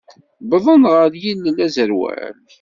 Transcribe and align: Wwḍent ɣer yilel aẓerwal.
Wwḍent 0.47 0.85
ɣer 0.93 1.11
yilel 1.23 1.57
aẓerwal. 1.65 2.35